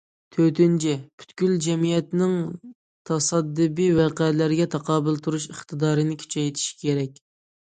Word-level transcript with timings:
تۆتىنچى، 0.35 0.93
پۈتكۈل 1.21 1.51
جەمئىيەتنىڭ 1.65 2.33
تاسادىپىي 3.11 3.93
ۋەقەلەرگە 4.01 4.67
تاقابىل 4.77 5.23
تۇرۇش 5.29 5.47
ئىقتىدارىنى 5.53 6.19
كۈچەيتىش 6.25 6.67
كېرەك. 6.83 7.23